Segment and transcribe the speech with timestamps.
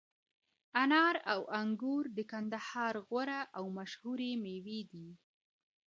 [0.83, 5.09] انار او انګور د کندهار غوره او مشهوره مېوې دي